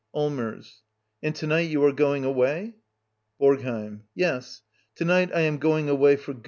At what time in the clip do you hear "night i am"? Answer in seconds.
5.05-5.59